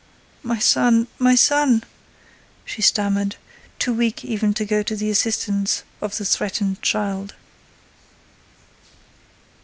"My 0.41 0.57
son—my 0.57 1.35
son!" 1.35 1.83
she 2.65 2.81
stammered, 2.81 3.35
too 3.77 3.93
weak 3.93 4.25
even 4.25 4.51
to 4.55 4.65
go 4.65 4.81
to 4.81 4.95
the 4.95 5.11
assistance 5.11 5.83
of 6.01 6.17
the 6.17 6.25
threatened 6.25 6.81
child. 6.81 7.35